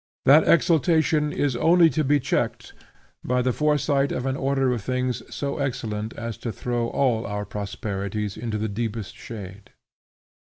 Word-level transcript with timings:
That 0.25 0.47
exultation 0.47 1.31
is 1.31 1.55
only 1.55 1.87
to 1.91 2.03
be 2.03 2.19
checked 2.19 2.73
by 3.23 3.43
the 3.43 3.53
foresight 3.53 4.11
of 4.11 4.25
an 4.25 4.35
order 4.35 4.73
of 4.73 4.81
things 4.81 5.21
so 5.31 5.59
excellent 5.59 6.13
as 6.13 6.37
to 6.37 6.51
throw 6.51 6.87
all 6.87 7.23
our 7.27 7.45
prosperities 7.45 8.35
into 8.35 8.57
the 8.57 8.67
deepest 8.67 9.15
shade. 9.15 9.69